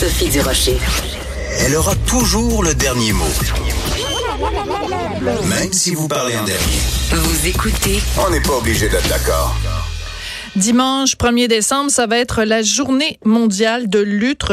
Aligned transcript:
Sophie 0.00 0.30
Durocher. 0.30 0.78
Elle 1.60 1.76
aura 1.76 1.94
toujours 2.08 2.64
le 2.64 2.72
dernier 2.72 3.12
mot. 3.12 3.26
Même 5.46 5.74
si 5.74 5.94
vous 5.94 6.08
parlez 6.08 6.38
en 6.38 6.44
dernier. 6.44 6.80
Vous 7.10 7.46
écoutez 7.46 7.98
On 8.16 8.30
n'est 8.30 8.40
pas 8.40 8.56
obligé 8.56 8.88
d'être 8.88 9.06
d'accord. 9.10 9.54
Dimanche 10.56 11.16
1er 11.16 11.48
décembre, 11.48 11.90
ça 11.90 12.06
va 12.06 12.16
être 12.16 12.44
la 12.44 12.62
journée 12.62 13.18
mondiale 13.26 13.90
de 13.90 13.98
lutte 13.98 14.44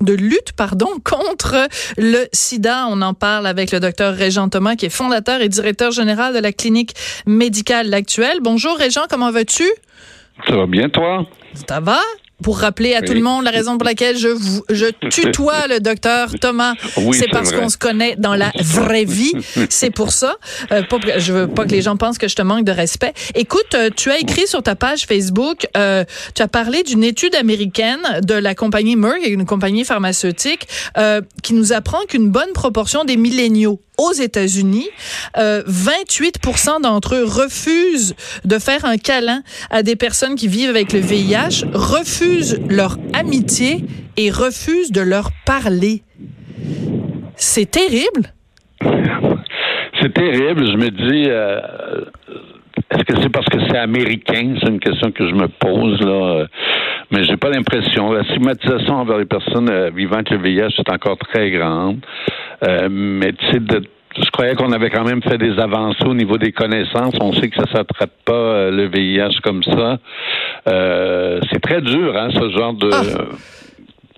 de 0.00 0.12
lutte 0.12 0.52
pardon 0.52 0.90
contre 1.02 1.66
le 1.98 2.28
sida. 2.32 2.86
On 2.88 3.02
en 3.02 3.14
parle 3.14 3.48
avec 3.48 3.72
le 3.72 3.80
docteur 3.80 4.14
Régent 4.14 4.50
Thomas 4.50 4.76
qui 4.76 4.86
est 4.86 4.88
fondateur 4.88 5.40
et 5.40 5.48
directeur 5.48 5.90
général 5.90 6.32
de 6.32 6.38
la 6.38 6.52
clinique 6.52 6.94
médicale 7.26 7.92
actuelle. 7.92 8.38
Bonjour 8.40 8.76
Régent, 8.76 9.06
comment 9.10 9.32
vas-tu? 9.32 9.68
Ça 10.46 10.54
va 10.54 10.66
bien 10.66 10.88
toi? 10.88 11.26
Ça 11.68 11.80
va? 11.80 11.98
Pour 12.42 12.58
rappeler 12.58 12.94
à 12.94 13.00
Oui. 13.00 13.06
tout 13.06 13.14
le 13.14 13.20
monde 13.22 13.44
la 13.44 13.50
raison 13.50 13.78
pour 13.78 13.86
laquelle 13.86 14.16
je 14.18 14.28
vous, 14.28 14.62
je 14.70 14.86
tutoie 15.08 15.66
le 15.68 15.80
docteur 15.80 16.30
Thomas, 16.40 16.74
Oui, 16.98 17.16
c'est 17.18 17.28
parce 17.30 17.52
qu'on 17.52 17.68
se 17.68 17.76
connaît 17.78 18.16
dans 18.18 18.34
la 18.34 18.52
vraie 18.60 19.04
vie. 19.04 19.32
C'est 19.70 19.90
pour 19.90 20.12
ça. 20.12 20.34
Euh, 20.72 20.82
pas, 20.82 20.98
je 21.18 21.32
veux 21.32 21.48
pas 21.48 21.64
que 21.64 21.70
les 21.70 21.82
gens 21.82 21.96
pensent 21.96 22.18
que 22.18 22.28
je 22.28 22.34
te 22.36 22.42
manque 22.42 22.64
de 22.64 22.72
respect. 22.72 23.12
Écoute, 23.34 23.74
euh, 23.74 23.90
tu 23.94 24.10
as 24.10 24.18
écrit 24.18 24.46
sur 24.46 24.62
ta 24.62 24.74
page 24.74 25.06
Facebook, 25.06 25.66
euh, 25.76 26.04
tu 26.34 26.42
as 26.42 26.48
parlé 26.48 26.82
d'une 26.82 27.04
étude 27.04 27.34
américaine 27.34 28.00
de 28.22 28.34
la 28.34 28.54
compagnie 28.54 28.96
Merck, 28.96 29.26
une 29.26 29.46
compagnie 29.46 29.84
pharmaceutique, 29.84 30.66
euh, 30.98 31.20
qui 31.42 31.54
nous 31.54 31.72
apprend 31.72 32.00
qu'une 32.08 32.28
bonne 32.28 32.52
proportion 32.54 33.04
des 33.04 33.16
milléniaux 33.16 33.80
aux 33.98 34.12
États-Unis, 34.12 34.88
euh, 35.36 35.62
28% 35.66 36.80
d'entre 36.82 37.14
eux 37.14 37.24
refusent 37.24 38.14
de 38.44 38.58
faire 38.58 38.84
un 38.84 38.96
câlin 38.96 39.42
à 39.70 39.82
des 39.82 39.96
personnes 39.96 40.34
qui 40.34 40.48
vivent 40.48 40.70
avec 40.70 40.92
le 40.92 41.00
VIH, 41.00 41.64
refusent 41.74 42.60
leur 42.68 42.96
amitié 43.12 43.84
et 44.16 44.30
refusent 44.30 44.92
de 44.92 45.00
leur 45.02 45.30
parler. 45.46 46.02
C'est 47.36 47.70
terrible. 47.70 48.32
C'est 50.00 50.12
terrible. 50.14 50.64
Je 50.66 50.76
me 50.76 50.90
dis, 50.90 51.26
euh, 51.28 51.60
est-ce 52.90 53.04
que 53.04 53.20
c'est 53.22 53.28
parce 53.30 53.46
que 53.46 53.58
c'est 53.68 53.78
américain? 53.78 54.54
C'est 54.60 54.68
une 54.68 54.80
question 54.80 55.12
que 55.12 55.28
je 55.28 55.34
me 55.34 55.46
pose 55.48 56.00
là. 56.00 56.36
euh, 56.40 56.46
Mais 57.10 57.24
j'ai 57.24 57.36
pas 57.36 57.50
l'impression. 57.50 58.12
La 58.12 58.24
stigmatisation 58.24 58.94
envers 58.94 59.18
les 59.18 59.26
personnes 59.26 59.70
euh, 59.70 59.90
vivant 59.94 60.16
avec 60.16 60.30
le 60.30 60.38
VIH 60.38 60.74
est 60.78 60.90
encore 60.90 61.18
très 61.18 61.50
grande. 61.50 61.98
Euh, 62.64 62.88
mais 62.90 63.32
tu 63.32 63.46
sais, 63.50 63.60
de- 63.60 63.84
je 64.16 64.30
croyais 64.30 64.54
qu'on 64.54 64.72
avait 64.72 64.90
quand 64.90 65.04
même 65.04 65.22
fait 65.22 65.38
des 65.38 65.58
avancées 65.58 66.04
au 66.04 66.14
niveau 66.14 66.36
des 66.38 66.52
connaissances. 66.52 67.14
On 67.20 67.32
sait 67.32 67.48
que 67.48 67.56
ça 67.56 67.70
s'attrape 67.72 68.12
pas 68.24 68.32
euh, 68.32 68.70
le 68.70 68.88
VIH 68.88 69.40
comme 69.42 69.62
ça. 69.62 69.98
Euh, 70.68 71.40
c'est 71.50 71.60
très 71.60 71.80
dur, 71.80 72.14
hein, 72.16 72.28
ce 72.34 72.50
genre 72.50 72.74
de. 72.74 72.90
Ah, 72.92 73.02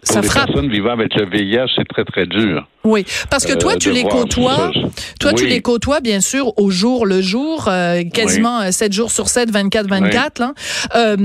pour 0.06 0.12
ça 0.16 0.20
les 0.20 0.28
frappe. 0.28 0.46
personnes 0.48 0.68
vivant 0.70 0.90
avec 0.90 1.14
le 1.14 1.24
VIH, 1.24 1.64
c'est 1.76 1.88
très 1.88 2.04
très 2.04 2.26
dur. 2.26 2.66
Oui, 2.84 3.06
parce 3.30 3.46
que 3.46 3.54
toi, 3.56 3.72
Euh, 3.72 3.76
tu 3.78 3.88
de 3.88 3.94
les 3.94 4.02
côtoies. 4.02 4.70
Toi, 5.18 5.32
tu 5.32 5.44
Oui. 5.44 5.48
les 5.48 5.62
côtoies, 5.62 6.00
bien 6.00 6.20
sûr, 6.20 6.52
au 6.58 6.68
jour 6.70 7.06
le 7.06 7.22
jour, 7.22 7.68
euh, 7.68 8.02
quasiment 8.12 8.60
euh, 8.60 8.70
7 8.70 8.92
jours 8.92 9.10
sur 9.10 9.28
7, 9.28 9.50
24, 9.50 9.88
24. 9.88 10.40
Là. 10.40 10.52
Euh, 10.94 11.16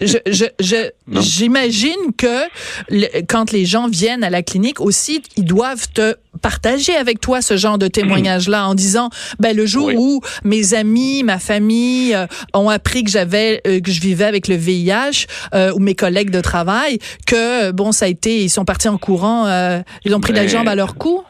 je, 0.00 0.18
je, 0.30 0.44
je- 0.60 0.90
Non. 1.08 1.20
j'imagine 1.20 2.12
que 2.16 2.44
le- 2.90 3.22
quand 3.28 3.50
les 3.50 3.64
gens 3.64 3.88
viennent 3.88 4.22
à 4.22 4.30
la 4.30 4.42
clinique 4.44 4.80
aussi, 4.80 5.22
ils 5.36 5.44
doivent 5.44 5.88
te 5.92 6.14
partager 6.40 6.94
avec 6.96 7.20
toi 7.20 7.42
ce 7.42 7.56
genre 7.56 7.78
de 7.78 7.86
témoignage-là 7.88 8.66
en 8.66 8.74
disant, 8.74 9.10
ben, 9.38 9.56
le 9.56 9.66
jour 9.66 9.86
Oui. 9.86 9.94
où 9.98 10.20
mes 10.44 10.74
amis, 10.74 11.22
ma 11.22 11.38
famille 11.38 12.14
euh, 12.14 12.26
ont 12.54 12.68
appris 12.68 13.04
que 13.04 13.10
j'avais, 13.10 13.60
euh, 13.66 13.80
que 13.80 13.90
je 13.90 14.00
vivais 14.00 14.24
avec 14.24 14.48
le 14.48 14.56
VIH, 14.56 15.26
euh, 15.54 15.72
ou 15.74 15.78
mes 15.78 15.94
collègues 15.94 16.30
de 16.30 16.40
travail, 16.40 16.98
que, 17.26 17.70
bon, 17.72 17.92
ça 17.92 18.06
a 18.06 18.08
été, 18.08 18.42
ils 18.42 18.50
sont 18.50 18.64
partis 18.64 18.88
en 18.88 18.98
courant, 18.98 19.46
euh, 19.46 19.80
ils 20.04 20.14
ont 20.14 20.20
pris 20.20 20.32
la 20.32 20.42
Ben, 20.42 20.48
jambe 20.48 20.68
à 20.68 20.74
leur 20.74 20.94
cou? 20.96 21.22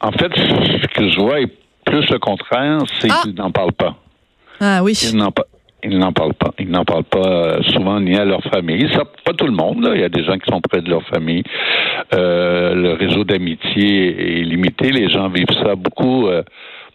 En 0.00 0.12
fait, 0.12 0.30
ce 0.36 0.86
que 0.96 1.10
je 1.10 1.20
vois 1.20 1.40
est 1.40 1.52
plus 1.84 2.08
le 2.10 2.18
contraire, 2.18 2.78
c'est 3.00 3.08
Ah! 3.10 3.20
qu'ils 3.22 3.34
n'en 3.34 3.50
parlent 3.50 3.72
pas. 3.72 3.96
Ah 4.60 4.82
oui. 4.82 4.98
Ils 5.02 5.16
n'en, 5.16 5.30
ils 5.90 5.98
n'en 5.98 6.12
parlent 6.12 6.34
pas. 6.34 6.50
Ils 6.58 6.70
n'en 6.70 6.84
parlent 6.84 7.04
pas 7.04 7.18
euh, 7.28 7.62
souvent 7.68 8.00
ni 8.00 8.16
à 8.16 8.24
leur 8.24 8.42
famille. 8.44 8.88
Ça, 8.92 9.02
pas 9.24 9.32
tout 9.32 9.46
le 9.46 9.52
monde. 9.52 9.82
Là. 9.84 9.90
Il 9.94 10.00
y 10.00 10.04
a 10.04 10.08
des 10.08 10.24
gens 10.24 10.38
qui 10.38 10.50
sont 10.50 10.60
près 10.60 10.80
de 10.80 10.90
leur 10.90 11.02
famille. 11.04 11.42
Euh, 12.14 12.74
le 12.74 12.92
réseau 12.94 13.24
d'amitié 13.24 14.40
est 14.40 14.42
limité. 14.44 14.90
Les 14.90 15.08
gens 15.08 15.28
vivent 15.28 15.46
ça 15.62 15.74
beaucoup, 15.74 16.28
euh, 16.28 16.42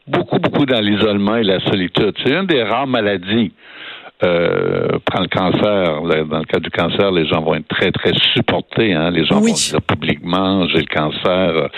beaucoup, 0.07 0.39
beaucoup 0.39 0.65
dans 0.65 0.81
l'isolement 0.81 1.35
et 1.37 1.43
la 1.43 1.59
solitude. 1.61 2.13
C'est 2.23 2.33
une 2.33 2.47
des 2.47 2.63
rares 2.63 2.87
maladies. 2.87 3.51
Euh, 4.23 4.97
prends 5.05 5.21
le 5.21 5.27
cancer. 5.27 6.01
dans 6.25 6.39
le 6.39 6.45
cas 6.45 6.59
du 6.59 6.69
cancer, 6.69 7.11
les 7.11 7.27
gens 7.27 7.41
vont 7.41 7.55
être 7.55 7.67
très, 7.67 7.91
très 7.91 8.13
supportés. 8.33 8.93
Hein. 8.93 9.11
Les 9.11 9.25
gens 9.25 9.41
Oui. 9.41 9.51
vont 9.51 9.55
dire 9.57 9.81
publiquement, 9.81 10.65
j'ai 10.69 10.79
le 10.79 10.85
cancer. 10.85 11.69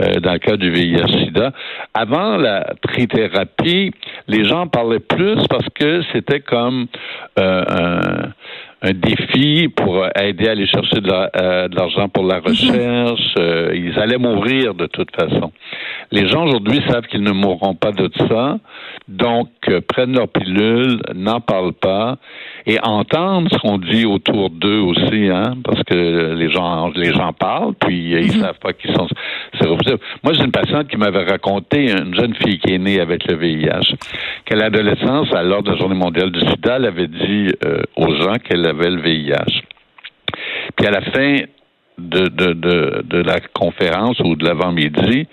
Euh, 0.00 0.20
dans 0.20 0.32
le 0.32 0.38
cas 0.38 0.56
du 0.56 0.70
VIH-Sida. 0.70 1.52
Avant 1.92 2.38
la 2.38 2.64
trithérapie, 2.80 3.92
les 4.26 4.44
gens 4.44 4.66
parlaient 4.66 5.00
plus 5.00 5.36
parce 5.50 5.66
que 5.74 6.00
c'était 6.12 6.40
comme 6.40 6.86
euh, 7.38 7.64
un, 7.68 8.88
un 8.88 8.92
défi 8.94 9.68
pour 9.68 10.06
aider 10.18 10.48
à 10.48 10.52
aller 10.52 10.66
chercher 10.66 11.00
de 11.00 11.08
la- 11.08 11.30
euh, 11.36 11.68
de 11.68 11.76
l'argent 11.76 12.08
pour 12.08 12.24
la 12.24 12.40
recherche. 12.40 13.34
Euh, 13.38 13.72
ils 13.74 13.98
allaient 13.98 14.16
mourir 14.18 14.74
de 14.74 14.86
toute 14.86 15.14
façon. 15.14 15.52
Les 16.10 16.26
gens 16.26 16.44
aujourd'hui 16.46 16.80
savent 16.88 17.06
qu'ils 17.06 17.22
ne 17.22 17.30
mourront 17.32 17.74
pas 17.74 17.92
de 17.92 18.10
ça, 18.28 18.58
donc 19.08 19.48
euh, 19.68 19.80
prennent 19.86 20.14
leur 20.14 20.28
pilule, 20.28 21.00
n'en 21.14 21.40
parlent 21.40 21.72
pas 21.74 22.16
et 22.66 22.78
entendent 22.82 23.48
ce 23.52 23.58
qu'on 23.58 23.78
dit 23.78 24.04
autour 24.04 24.50
d'eux 24.50 24.80
aussi, 24.80 25.28
hein, 25.28 25.54
parce 25.64 25.82
que 25.84 26.34
les 26.34 26.50
gens 26.50 26.90
les 26.94 27.12
gens 27.12 27.32
parlent, 27.32 27.74
puis 27.74 28.14
euh, 28.14 28.20
ils 28.20 28.32
savent 28.32 28.58
pas 28.58 28.72
qu'ils 28.72 28.94
sont 28.94 29.08
Moi, 30.22 30.32
j'ai 30.32 30.44
une 30.44 30.52
patiente 30.52 30.88
qui 30.88 30.96
m'avait 30.96 31.24
raconté 31.24 31.90
une 31.90 32.14
jeune 32.14 32.34
fille 32.34 32.58
qui 32.58 32.74
est 32.74 32.78
née 32.78 33.00
avec 33.00 33.24
le 33.30 33.36
VIH, 33.36 33.94
qu'à 34.44 34.56
l'adolescence, 34.56 35.32
à 35.32 35.42
l'heure 35.42 35.62
de 35.62 35.70
la 35.70 35.76
Journée 35.76 35.94
mondiale 35.94 36.30
du 36.30 36.40
SIDA, 36.40 36.76
elle 36.76 36.86
avait 36.86 37.08
dit 37.08 37.48
euh, 37.64 37.82
aux 37.96 38.14
gens 38.16 38.36
qu'elle 38.38 38.66
avait 38.66 38.90
le 38.90 39.00
VIH. 39.00 39.62
Puis 40.76 40.86
à 40.86 40.90
la 40.90 41.02
fin 41.02 41.38
de, 41.98 42.28
de, 42.28 43.02
de, 43.02 43.18
la 43.18 43.40
conférence 43.52 44.18
ou 44.20 44.34
de 44.34 44.44
l'avant-midi, 44.44 45.26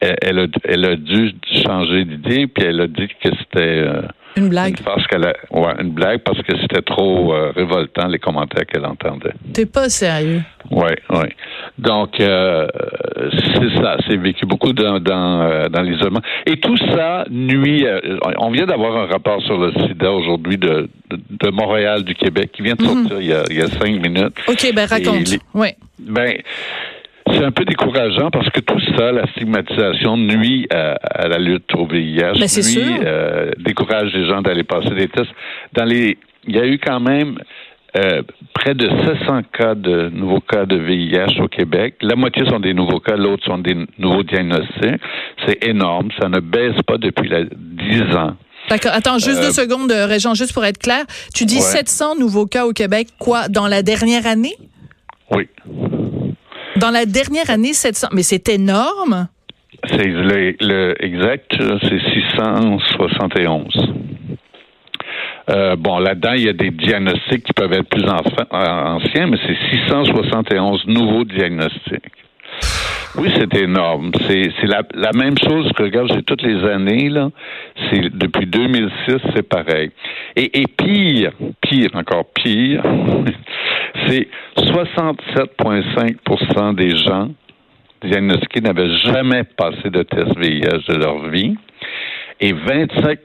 elle, 0.00 0.16
elle 0.22 0.38
a, 0.38 0.46
elle 0.64 0.84
a 0.84 0.96
dû 0.96 1.32
changer 1.64 2.04
d'idée, 2.04 2.46
puis 2.46 2.64
elle 2.66 2.80
a 2.80 2.86
dit 2.86 3.08
que 3.08 3.30
c'était 3.38 3.78
euh, 3.78 4.02
Une 4.36 4.48
blague? 4.48 4.78
une 4.78 4.84
farce 4.84 5.06
qu'elle 5.08 5.24
a, 5.26 5.34
ouais, 5.50 5.72
une 5.80 5.90
blague 5.90 6.20
parce 6.20 6.40
que 6.42 6.56
c'était 6.60 6.82
trop 6.82 7.34
euh, 7.34 7.52
révoltant 7.54 8.08
les 8.08 8.18
commentaires 8.18 8.64
qu'elle 8.66 8.86
entendait. 8.86 9.32
T'es 9.52 9.66
pas 9.66 9.88
sérieux. 9.88 10.42
Oui, 10.70 10.90
oui. 11.10 11.26
Donc, 11.78 12.18
euh, 12.20 12.66
c'est 13.30 13.82
ça. 13.82 13.96
C'est 14.08 14.16
vécu 14.16 14.46
beaucoup 14.46 14.72
dans, 14.72 14.98
dans, 15.00 15.42
euh, 15.42 15.68
dans 15.68 15.82
l'isolement. 15.82 16.20
Et 16.46 16.56
tout 16.58 16.76
ça 16.76 17.24
nuit. 17.30 17.84
euh, 17.86 18.00
on 18.38 18.50
vient 18.50 18.66
d'avoir 18.66 18.96
un 18.96 19.06
rapport 19.06 19.42
sur 19.42 19.58
le 19.58 19.72
sida 19.72 20.10
aujourd'hui 20.12 20.56
de, 20.56 20.88
de, 21.10 21.18
de 21.30 21.50
Montréal, 21.50 22.02
du 22.04 22.14
Québec, 22.14 22.50
qui 22.52 22.62
vient 22.62 22.74
de 22.74 22.82
sortir 22.82 23.20
il, 23.20 23.26
y 23.26 23.32
a, 23.32 23.42
il 23.50 23.56
y 23.58 23.62
a 23.62 23.66
cinq 23.68 23.90
minutes. 24.00 24.34
OK, 24.48 24.72
ben 24.74 24.86
raconte. 24.86 25.28
Les- 25.30 25.38
Oui. 25.54 25.68
Ben, 25.98 26.34
c'est 27.32 27.44
un 27.44 27.50
peu 27.50 27.64
décourageant 27.64 28.30
parce 28.30 28.48
que 28.50 28.60
tout 28.60 28.80
ça, 28.96 29.12
la 29.12 29.26
stigmatisation, 29.32 30.16
nuit 30.16 30.66
à, 30.70 30.92
à 31.02 31.28
la 31.28 31.38
lutte 31.38 31.74
au 31.74 31.86
VIH, 31.86 32.38
Ben, 32.40 32.48
c'est 32.48 32.62
nuit, 32.62 32.84
sûr. 32.86 33.02
euh, 33.04 33.50
décourage 33.58 34.12
les 34.14 34.26
gens 34.26 34.42
d'aller 34.42 34.64
passer 34.64 34.90
des 34.90 35.08
tests. 35.08 35.30
Dans 35.74 35.84
les, 35.84 36.18
il 36.46 36.56
y 36.56 36.58
a 36.60 36.66
eu 36.66 36.78
quand 36.78 37.00
même 37.00 37.38
euh, 37.96 38.22
près 38.54 38.74
de 38.74 38.88
700 39.20 39.42
cas 39.52 39.74
de 39.74 40.08
nouveaux 40.10 40.40
cas 40.40 40.64
de 40.64 40.76
VIH 40.76 41.40
au 41.42 41.48
Québec. 41.48 41.96
La 42.00 42.16
moitié 42.16 42.44
sont 42.48 42.60
des 42.60 42.72
nouveaux 42.74 43.00
cas, 43.00 43.16
l'autre 43.16 43.44
sont 43.44 43.58
des 43.58 43.76
nouveaux 43.98 44.22
diagnostics. 44.22 45.00
C'est 45.46 45.64
énorme. 45.66 46.08
Ça 46.20 46.28
ne 46.28 46.40
baisse 46.40 46.80
pas 46.86 46.96
depuis 46.98 47.28
la, 47.28 47.44
10 47.44 48.16
ans. 48.16 48.34
D'accord. 48.70 48.92
Attends, 48.94 49.18
juste 49.18 49.38
Euh, 49.40 49.46
deux 49.46 49.52
secondes, 49.52 49.90
euh, 49.92 50.06
Régent, 50.06 50.34
juste 50.34 50.54
pour 50.54 50.64
être 50.64 50.78
clair. 50.78 51.04
Tu 51.34 51.44
dis 51.44 51.56
Ouais. 51.56 51.60
700 51.60 52.16
nouveaux 52.16 52.46
cas 52.46 52.64
au 52.64 52.72
Québec, 52.72 53.08
quoi, 53.18 53.48
dans 53.48 53.66
la 53.66 53.82
dernière 53.82 54.26
année? 54.26 54.54
Oui. 55.30 55.48
Dans 56.76 56.90
la 56.90 57.04
dernière 57.06 57.50
année, 57.50 57.72
700. 57.72 58.08
Mais 58.12 58.22
c'est 58.22 58.48
énorme. 58.48 59.28
C'est 59.86 60.06
le, 60.06 60.94
exact, 61.04 61.56
c'est 61.58 62.00
671. 62.14 63.66
Euh, 65.50 65.76
bon, 65.76 65.98
là-dedans, 65.98 66.32
il 66.34 66.44
y 66.44 66.48
a 66.48 66.52
des 66.52 66.70
diagnostics 66.70 67.42
qui 67.44 67.52
peuvent 67.52 67.72
être 67.72 67.88
plus 67.88 68.04
anciens, 68.08 69.26
mais 69.26 69.38
c'est 69.46 69.56
671 69.72 70.86
nouveaux 70.86 71.24
diagnostics. 71.24 72.12
Oui, 73.16 73.30
c'est 73.36 73.54
énorme. 73.56 74.10
C'est 74.26 74.50
la, 74.62 74.82
la 74.94 75.10
même 75.12 75.36
chose 75.36 75.70
que 75.76 75.82
regarde, 75.82 76.10
c'est 76.14 76.24
toutes 76.24 76.42
les 76.42 76.64
années. 76.66 77.10
C'est 77.92 78.16
depuis 78.16 78.46
2006, 78.46 79.16
c'est 79.34 79.46
pareil. 79.46 79.90
Et, 80.36 80.62
et 80.62 80.66
pire, 80.66 81.32
pire 81.60 81.90
encore 81.94 82.24
pire, 82.34 82.82
c'est 84.08 84.28
67,5% 84.56 86.74
des 86.74 86.96
gens 86.96 87.28
diagnostiqués 88.04 88.60
n'avaient 88.60 88.96
jamais 89.04 89.44
passé 89.44 89.90
de 89.90 90.02
test 90.02 90.36
VIH 90.36 90.84
de 90.88 90.94
leur 90.94 91.28
vie, 91.28 91.54
et 92.40 92.52
25 92.52 93.18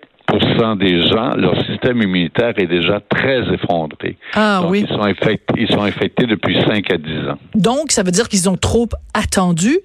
des 0.77 1.07
gens, 1.07 1.31
leur 1.37 1.55
système 1.65 2.01
immunitaire 2.01 2.53
est 2.57 2.67
déjà 2.67 2.99
très 2.99 3.41
effondré. 3.53 4.17
Ah 4.33 4.59
Donc, 4.61 4.71
oui. 4.71 4.85
Ils 4.87 4.93
sont, 4.93 5.01
infectés, 5.01 5.53
ils 5.57 5.69
sont 5.69 5.81
infectés 5.81 6.25
depuis 6.25 6.57
5 6.67 6.91
à 6.91 6.97
10 6.97 7.29
ans. 7.29 7.37
Donc, 7.55 7.91
ça 7.91 8.03
veut 8.03 8.11
dire 8.11 8.27
qu'ils 8.27 8.49
ont 8.49 8.57
trop 8.57 8.87
attendu. 9.13 9.79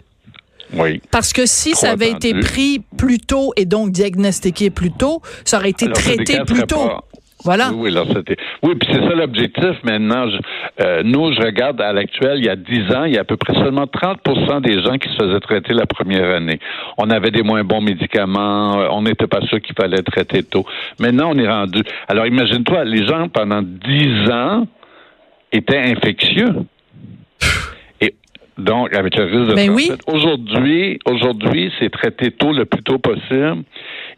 Oui. 0.75 1.01
Parce 1.11 1.33
que 1.33 1.47
si 1.47 1.73
Trop 1.73 1.81
ça 1.83 1.91
avait 1.93 2.11
été 2.11 2.35
pris 2.41 2.81
plus 2.97 3.19
tôt 3.19 3.53
et 3.57 3.65
donc 3.67 3.91
diagnostiqué 3.91 4.71
plus 4.71 4.91
tôt, 4.93 5.21
ça 5.45 5.59
aurait 5.59 5.71
été 5.71 5.87
Alors, 5.87 5.97
traité 5.99 6.39
plus 6.47 6.63
tôt. 6.65 6.77
pas. 6.89 7.05
Voilà. 7.45 7.73
Oui, 7.75 7.91
alors 7.91 8.07
c'était. 8.07 8.37
Oui, 8.63 8.77
puis 8.77 8.89
c'est 8.93 9.01
ça 9.01 9.17
l'objectif 9.17 9.83
maintenant. 9.83 10.31
Je- 10.31 10.39
euh, 10.85 11.03
nous, 11.05 11.33
je 11.33 11.41
regarde 11.43 11.81
à 11.81 11.93
l'actuel, 11.93 12.39
il 12.39 12.45
y 12.45 12.49
a 12.49 12.55
10 12.55 12.95
ans, 12.95 13.03
il 13.03 13.15
y 13.15 13.19
a 13.19 13.23
à 13.23 13.25
peu 13.25 13.37
près 13.37 13.53
seulement 13.55 13.87
30% 13.89 14.61
des 14.61 14.81
gens 14.81 14.97
qui 14.97 15.09
se 15.09 15.17
faisaient 15.17 15.41
traiter 15.41 15.73
la 15.75 15.87
première 15.87 16.37
année. 16.37 16.61
On 16.99 17.11
avait 17.11 17.33
des 17.33 17.43
moins 17.43 17.65
bons 17.65 17.81
médicaments, 17.81 18.79
euh, 18.81 18.87
on 18.93 19.03
n'était 19.03 19.27
pas 19.27 19.41
sûr 19.49 19.61
qu'il 19.61 19.75
fallait 19.75 20.03
traiter 20.03 20.45
tôt. 20.45 20.65
Maintenant, 21.01 21.33
on 21.35 21.39
est 21.39 21.49
rendu. 21.49 21.83
Alors, 22.07 22.27
imagine-toi, 22.27 22.85
les 22.85 23.05
gens 23.09 23.29
pendant 23.29 23.61
10 23.61 24.31
ans 24.31 24.69
étaient 25.51 25.79
infectieux. 25.81 26.55
Donc, 28.59 28.95
avec 28.95 29.17
le 29.17 29.25
risque 29.25 29.51
de 29.51 29.55
Ben 29.55 29.71
oui. 29.71 29.91
Aujourd'hui, 30.07 30.99
aujourd'hui, 31.07 31.73
c'est 31.79 31.91
traité 31.91 32.31
tôt 32.31 32.53
le 32.53 32.65
plus 32.67 32.83
tôt 32.83 32.99
possible. 32.99 33.63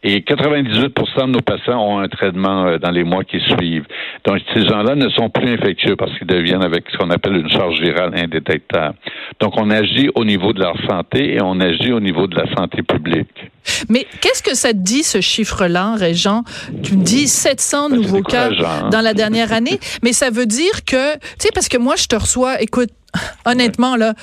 Et 0.02 0.20
98% 0.20 1.26
de 1.26 1.26
nos 1.26 1.40
patients 1.40 1.80
ont 1.80 1.98
un 1.98 2.08
traitement 2.08 2.66
euh, 2.66 2.78
dans 2.78 2.90
les 2.90 3.04
mois 3.04 3.24
qui 3.24 3.40
suivent. 3.40 3.86
Donc, 4.26 4.40
ces 4.52 4.66
gens-là 4.66 4.96
ne 4.96 5.08
sont 5.08 5.30
plus 5.30 5.48
infectieux 5.48 5.96
parce 5.96 6.16
qu'ils 6.18 6.26
deviennent 6.26 6.62
avec 6.62 6.84
ce 6.90 6.98
qu'on 6.98 7.10
appelle 7.10 7.36
une 7.36 7.48
charge 7.48 7.80
virale 7.80 8.12
indétectable. 8.14 8.96
Donc, 9.40 9.54
on 9.56 9.70
agit 9.70 10.10
au 10.14 10.24
niveau 10.24 10.52
de 10.52 10.60
leur 10.60 10.76
santé 10.88 11.34
et 11.34 11.38
on 11.40 11.58
agit 11.60 11.92
au 11.92 12.00
niveau 12.00 12.26
de 12.26 12.36
la 12.36 12.52
santé 12.54 12.82
publique. 12.82 13.50
Mais 13.88 14.06
qu'est-ce 14.20 14.42
que 14.42 14.54
ça 14.54 14.72
te 14.72 14.78
dit, 14.78 15.04
ce 15.04 15.20
chiffre-là, 15.20 15.94
Régent? 15.94 16.42
Tu 16.82 16.96
me 16.96 17.02
dis 17.02 17.26
700 17.26 17.88
Ben, 17.88 17.96
nouveaux 17.96 18.22
cas 18.22 18.50
hein? 18.50 18.90
dans 18.90 19.00
la 19.00 19.14
dernière 19.14 19.52
année, 19.52 19.78
mais 20.02 20.12
ça 20.12 20.28
veut 20.30 20.46
dire 20.46 20.84
que, 20.86 21.14
tu 21.14 21.20
sais, 21.38 21.48
parce 21.54 21.68
que 21.68 21.78
moi, 21.78 21.94
je 21.96 22.06
te 22.06 22.16
reçois, 22.16 22.60
écoute, 22.60 22.90
honnêtement, 23.44 23.96
là, 23.96 24.14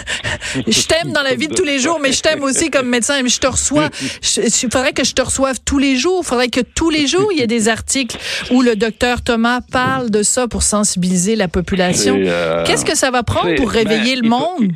je 0.66 0.86
t'aime 0.86 1.12
dans 1.12 1.22
la 1.22 1.34
vie 1.34 1.48
de 1.48 1.54
tous 1.54 1.64
les 1.64 1.78
jours, 1.78 1.98
mais 2.00 2.12
je 2.12 2.20
t'aime 2.22 2.42
aussi 2.42 2.70
comme 2.70 2.88
médecin, 2.88 3.22
mais 3.22 3.28
je 3.28 3.38
te 3.40 3.46
reçois, 3.46 3.88
il 4.36 4.70
faudrait 4.70 4.92
que 4.92 5.04
je 5.04 5.14
te 5.14 5.22
reçoive 5.22 5.58
tous 5.64 5.78
les 5.78 5.96
jours, 5.96 6.20
il 6.24 6.26
faudrait 6.26 6.48
que 6.48 6.60
tous 6.60 6.90
les 6.90 7.06
jours, 7.06 7.28
il 7.32 7.38
y 7.38 7.42
ait 7.42 7.46
des 7.46 7.68
articles 7.68 8.16
où 8.50 8.62
le 8.62 8.76
docteur 8.76 9.22
Thomas 9.22 9.60
parle 9.70 10.10
de 10.10 10.22
ça 10.22 10.48
pour 10.48 10.62
sensibiliser 10.62 11.36
la 11.36 11.48
population. 11.48 12.16
Euh, 12.18 12.64
Qu'est-ce 12.66 12.84
que 12.84 12.96
ça 12.96 13.10
va 13.10 13.22
prendre 13.22 13.54
pour 13.54 13.70
réveiller 13.70 14.16
ben, 14.16 14.22
le 14.24 14.28
faut- 14.30 14.38
monde? 14.38 14.72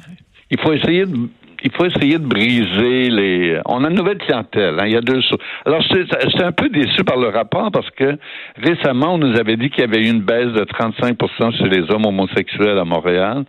Il 0.51 0.61
faut 0.61 0.73
essayer 0.73 1.05
de 1.07 1.17
il 1.67 1.73
faut 1.77 1.85
essayer 1.87 2.19
de 2.19 2.27
briser 2.27 3.11
les. 3.11 3.59
On 3.67 3.85
a 3.85 3.91
une 3.91 3.97
nouvelle 3.97 4.19
clientèle. 4.19 4.77
hein, 4.79 4.85
il 4.87 4.93
y 4.93 4.97
a 4.97 5.01
deux 5.01 5.21
choses. 5.21 5.39
Alors, 5.65 5.83
j'étais 5.83 6.45
un 6.45 6.53
peu 6.53 6.69
déçu 6.69 7.03
par 7.05 7.17
le 7.19 7.29
rapport 7.29 7.71
parce 7.73 7.91
que 7.91 8.17
récemment, 8.63 9.15
on 9.15 9.19
nous 9.19 9.37
avait 9.39 9.57
dit 9.57 9.69
qu'il 9.71 9.81
y 9.81 9.85
avait 9.85 10.03
eu 10.03 10.09
une 10.11 10.21
baisse 10.23 10.53
de 10.53 10.65
35% 10.65 11.57
chez 11.59 11.69
les 11.69 11.83
hommes 11.93 12.07
homosexuels 12.07 12.79
à 12.79 12.85
Montréal 12.85 13.45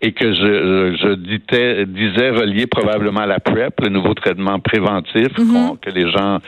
et 0.00 0.12
que 0.12 0.32
je, 0.32 0.40
je, 0.40 0.96
je 1.02 1.14
disais, 1.14 1.84
disais 1.86 2.30
relié 2.30 2.66
probablement 2.66 3.20
à 3.20 3.26
la 3.26 3.40
PrEP, 3.40 3.80
le 3.82 3.88
nouveau 3.90 4.14
traitement 4.14 4.58
préventif 4.60 5.28
qu'on- 5.34 5.76
que 5.76 5.90
les 5.90 6.08
gens, 6.10 6.38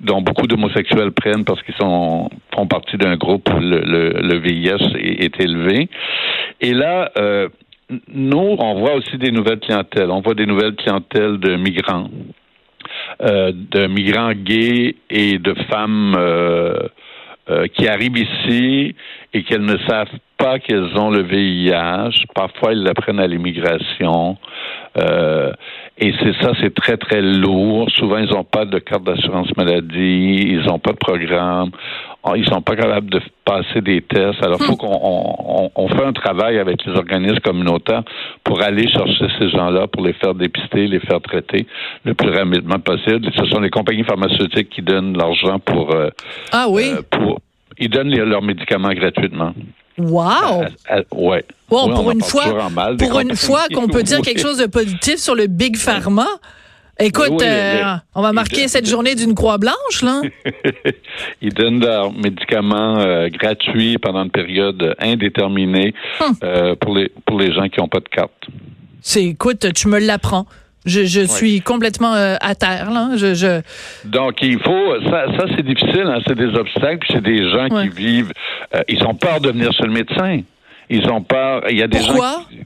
dont 0.00 0.20
beaucoup 0.22 0.46
d'homosexuels 0.46 1.12
prennent 1.12 1.44
parce 1.44 1.62
qu'ils 1.62 1.76
sont 1.76 2.28
font 2.54 2.66
partie 2.66 2.96
d'un 2.96 3.16
groupe 3.16 3.48
où 3.54 3.60
le, 3.60 3.80
le, 3.80 4.10
le 4.20 4.38
VIH 4.38 4.96
est, 4.98 5.24
est 5.24 5.40
élevé. 5.40 5.88
Et 6.60 6.72
là, 6.74 7.10
euh, 7.18 7.48
nous, 8.08 8.56
on 8.58 8.80
voit 8.80 8.94
aussi 8.94 9.16
des 9.16 9.30
nouvelles 9.30 9.60
clientèles. 9.60 10.10
On 10.10 10.20
voit 10.20 10.34
des 10.34 10.46
nouvelles 10.46 10.74
clientèles 10.74 11.38
de 11.38 11.56
migrants, 11.56 12.08
euh, 13.22 13.52
de 13.54 13.86
migrants 13.86 14.32
gays 14.32 14.96
et 15.08 15.38
de 15.38 15.54
femmes 15.70 16.14
euh, 16.18 16.74
euh, 17.48 17.66
qui 17.68 17.86
arrivent 17.86 18.18
ici 18.18 18.94
et 19.32 19.44
qu'elles 19.44 19.64
ne 19.64 19.78
savent 19.86 20.18
pas 20.36 20.58
qu'elles 20.58 20.98
ont 20.98 21.10
le 21.10 21.22
VIH. 21.22 22.26
Parfois, 22.34 22.72
ils 22.72 22.82
l'apprennent 22.82 23.20
à 23.20 23.26
l'immigration. 23.26 24.36
Et 25.98 26.12
c'est 26.20 26.34
ça, 26.42 26.52
c'est 26.60 26.74
très, 26.74 26.96
très 26.96 27.22
lourd. 27.22 27.90
Souvent, 27.90 28.18
ils 28.18 28.28
n'ont 28.28 28.44
pas 28.44 28.66
de 28.66 28.78
carte 28.78 29.04
d'assurance 29.04 29.48
maladie, 29.56 30.46
ils 30.50 30.62
n'ont 30.66 30.78
pas 30.78 30.92
de 30.92 30.98
programme, 30.98 31.70
ils 32.34 32.44
sont 32.48 32.60
pas 32.62 32.74
capables 32.76 33.10
de 33.10 33.20
passer 33.44 33.80
des 33.82 34.02
tests. 34.02 34.42
Alors, 34.42 34.58
il 34.60 34.66
faut 34.66 34.76
qu'on 34.76 34.98
on, 35.00 35.70
on- 35.74 35.88
fait 35.88 36.04
un 36.04 36.12
travail 36.12 36.58
avec 36.58 36.84
les 36.84 36.92
organismes 36.94 37.38
communautaires 37.40 38.02
pour 38.42 38.60
aller 38.62 38.88
chercher 38.88 39.26
ces 39.38 39.48
gens-là, 39.50 39.86
pour 39.86 40.04
les 40.04 40.12
faire 40.14 40.34
dépister, 40.34 40.86
les 40.88 41.00
faire 41.00 41.20
traiter 41.20 41.66
le 42.04 42.14
plus 42.14 42.30
rapidement 42.30 42.78
possible. 42.80 43.30
Ce 43.36 43.44
sont 43.46 43.60
les 43.60 43.70
compagnies 43.70 44.04
pharmaceutiques 44.04 44.70
qui 44.70 44.82
donnent 44.82 45.16
l'argent 45.16 45.58
pour, 45.60 45.94
euh, 45.94 46.08
Ah 46.52 46.66
oui? 46.68 46.90
euh, 46.92 47.02
pour 47.10 47.40
ils 47.78 47.88
donnent 47.90 48.08
les- 48.08 48.24
leurs 48.24 48.42
médicaments 48.42 48.88
gratuitement. 48.94 49.52
wow! 49.98 50.64
Ouais. 51.12 51.44
Wow, 51.70 51.88
Oui, 51.88 51.94
pour 51.94 52.10
une 52.10 52.22
fois, 52.22 52.68
mal 52.70 52.96
pour 52.96 53.18
une 53.20 53.34
fois 53.36 53.62
qu'on 53.74 53.88
peut 53.88 54.02
dire 54.02 54.20
quelque 54.22 54.40
chose 54.40 54.58
de 54.58 54.66
positif 54.66 55.16
sur 55.16 55.34
le 55.34 55.46
Big 55.46 55.76
Pharma. 55.76 56.26
Écoute, 56.98 57.26
Oui, 57.30 57.36
oui, 57.40 57.46
euh, 57.46 57.82
le- 57.94 58.00
on 58.14 58.22
va 58.22 58.32
marquer 58.32 58.60
donne- 58.62 58.68
cette 58.68 58.86
journée 58.88 59.14
d'une 59.14 59.34
croix 59.34 59.58
blanche, 59.58 60.02
là. 60.02 60.22
Ils 61.42 61.52
donnent 61.52 61.80
leurs 61.80 62.12
médicaments 62.12 62.98
euh, 62.98 63.28
gratuits 63.28 63.98
pendant 63.98 64.24
une 64.24 64.30
période 64.30 64.94
indéterminée 64.98 65.92
Hum. 66.20 66.32
euh, 66.42 66.74
pour 66.76 66.94
les 66.96 67.10
pour 67.26 67.38
les 67.38 67.52
gens 67.52 67.68
qui 67.68 67.80
n'ont 67.80 67.88
pas 67.88 68.00
de 68.00 68.08
carte. 68.08 68.46
C'est, 69.02 69.24
écoute, 69.24 69.72
tu 69.74 69.88
me 69.88 69.98
l'apprends. 69.98 70.46
Je, 70.86 71.04
je 71.04 71.20
suis 71.26 71.60
complètement 71.60 72.14
euh, 72.14 72.36
à 72.40 72.54
terre, 72.54 72.90
là. 72.92 73.10
Je, 73.16 73.34
je... 73.34 73.60
Donc 74.08 74.38
il 74.40 74.58
faut 74.60 74.94
ça 75.10 75.26
ça 75.36 75.44
c'est 75.56 75.64
difficile, 75.66 76.04
hein, 76.06 76.20
c'est 76.26 76.36
des 76.36 76.54
obstacles, 76.54 76.98
puis 77.00 77.08
c'est 77.12 77.22
des 77.22 77.50
gens 77.50 77.68
Ouais. 77.68 77.88
qui 77.88 77.94
vivent 77.96 78.32
euh, 78.74 78.80
ils 78.88 79.02
ont 79.04 79.14
peur 79.14 79.40
de 79.40 79.50
venir 79.50 79.72
chez 79.72 79.82
le 79.84 79.92
médecin. 79.92 80.40
Ils 80.88 81.06
ont 81.10 81.20
peur, 81.22 81.64
il 81.68 81.76
y 81.76 81.82
a 81.82 81.88
des 81.88 81.98
Pourquoi? 81.98 82.30
gens 82.30 82.44
qui, 82.48 82.58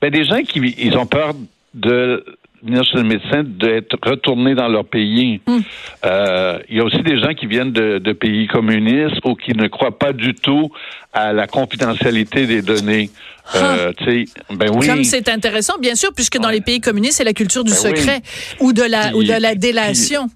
ben, 0.00 0.10
des 0.10 0.24
gens 0.24 0.42
qui 0.42 0.74
ils 0.78 0.96
ont 0.96 1.04
peur 1.06 1.34
de 1.74 2.24
venir 2.62 2.84
chez 2.84 2.98
le 2.98 3.04
médecin, 3.04 3.42
d'être 3.44 3.96
retournés 4.02 4.54
dans 4.54 4.68
leur 4.68 4.84
pays. 4.84 5.40
Hmm. 5.46 5.58
Euh, 6.04 6.58
il 6.68 6.76
y 6.76 6.80
a 6.80 6.84
aussi 6.84 7.02
des 7.02 7.18
gens 7.18 7.32
qui 7.34 7.46
viennent 7.46 7.72
de, 7.72 7.98
de 7.98 8.12
pays 8.12 8.46
communistes 8.46 9.20
ou 9.24 9.34
qui 9.34 9.52
ne 9.54 9.66
croient 9.68 9.98
pas 9.98 10.12
du 10.12 10.34
tout 10.34 10.70
à 11.12 11.32
la 11.32 11.46
confidentialité 11.46 12.46
des 12.46 12.62
données. 12.62 13.10
Euh, 13.56 13.92
tu 13.98 14.04
sais, 14.04 14.24
ben 14.54 14.70
oui. 14.74 14.86
Ah. 14.88 14.94
Comme 14.94 15.04
c'est 15.04 15.28
intéressant, 15.28 15.74
bien 15.80 15.94
sûr, 15.96 16.10
puisque 16.14 16.38
dans 16.38 16.48
Ouais. 16.48 16.54
les 16.54 16.60
pays 16.60 16.80
communistes, 16.80 17.16
c'est 17.18 17.24
la 17.24 17.32
culture 17.32 17.64
du 17.64 17.72
Ben 17.72 17.78
oui. 17.84 17.96
secret 17.98 18.20
ou 18.60 18.72
de 18.72 18.82
la, 18.82 19.14
ou 19.16 19.24
de 19.24 19.32
la 19.32 19.54
délation. 19.54 20.28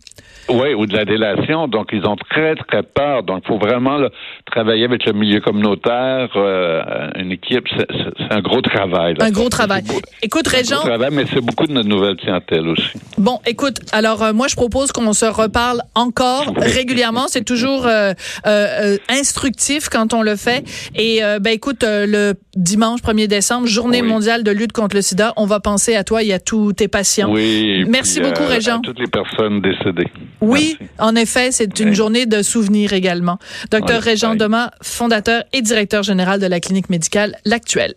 Oui, 0.49 0.75
ou 0.75 0.87
de 0.87 0.95
la 0.97 1.05
délation. 1.05 1.69
Donc, 1.69 1.89
ils 1.93 2.05
ont 2.07 2.17
très, 2.17 2.55
très 2.55 2.83
peur. 2.83 3.23
Donc, 3.23 3.43
il 3.45 3.49
faut 3.49 3.59
vraiment 3.59 3.97
là, 3.97 4.11
travailler 4.51 4.85
avec 4.85 5.05
le 5.07 5.13
milieu 5.13 5.41
communautaire, 5.41 6.29
euh, 6.37 6.83
une 7.19 7.33
équipe. 7.33 7.67
C'est 7.77 8.33
un 8.33 8.41
gros 8.41 8.61
travail. 8.61 9.15
là. 9.19 9.25
Un 9.27 9.31
gros 9.31 9.49
travail. 9.49 9.83
Beau- 9.83 10.01
Écoute, 10.23 10.43
c'est 10.49 10.57
un 10.57 10.59
Régent, 10.59 10.77
gros 10.77 10.89
travail, 10.89 11.11
mais 11.13 11.25
c'est 11.33 11.41
beaucoup 11.41 11.67
de 11.67 11.73
notre 11.73 11.89
nouvelle 11.89 12.17
clientèle 12.17 12.69
aussi. 12.69 12.93
Bon, 13.19 13.41
écoute, 13.47 13.79
alors 13.93 14.23
euh, 14.23 14.33
moi 14.33 14.49
je 14.49 14.57
propose 14.57 14.93
qu'on 14.93 15.13
se 15.13 15.25
reparle 15.27 15.81
encore 15.95 16.53
régulièrement. 16.57 17.29
C'est 17.29 17.45
toujours 17.45 17.87
euh, 17.87 18.13
euh, 18.47 18.97
instructif 19.09 19.89
quand 19.89 20.15
on 20.15 20.23
le 20.23 20.37
fait. 20.37 20.65
Et 20.95 21.23
euh, 21.25 21.39
ben 21.39 21.53
écoute, 21.53 21.85
euh, 21.85 22.07
le 22.07 22.35
dimanche 22.57 23.01
1er 23.03 23.27
décembre, 23.29 23.67
Journée 23.67 24.03
Oui. 24.03 24.09
mondiale 24.09 24.43
de 24.45 24.51
lutte 24.51 24.73
contre 24.73 24.97
le 24.97 25.03
SIDA, 25.03 25.33
on 25.37 25.47
va 25.47 25.61
penser 25.61 25.95
à 25.97 26.05
toi 26.05 26.23
et 26.23 26.33
à 26.33 26.39
tous 26.39 26.73
tes 26.73 26.89
patients. 26.89 27.31
Oui. 27.31 27.85
Merci 27.89 28.21
puis, 28.21 28.31
beaucoup, 28.31 28.45
Régent. 28.47 28.77
À 28.79 28.81
toutes 28.83 28.99
les 29.01 29.07
personnes 29.07 29.61
décédées. 29.61 30.09
Oui, 30.41 30.77
Merci. 30.81 30.95
en 30.99 31.17
effet, 31.17 31.53
c'est 31.53 31.79
une 31.81 31.91
Oui. 31.91 31.95
journée 31.95 32.27
de 32.27 32.43
souvenirs 32.43 32.93
également. 32.93 33.39
Docteur 33.71 34.03
Régent. 34.03 34.35
Doma, 34.35 34.73
fondateur 34.83 35.45
et 35.53 35.63
directeur 35.63 36.03
général 36.03 36.41
de 36.41 36.47
la 36.47 36.61
clinique 36.61 36.91
médicale 36.91 37.37
L'Actuelle. 37.45 37.95